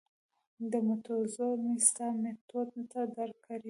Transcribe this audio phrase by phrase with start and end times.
[0.71, 2.61] د مټو زور مې ستا مټو
[2.91, 3.59] ته درکړی دی.